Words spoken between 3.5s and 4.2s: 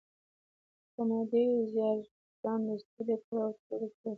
ته رسولی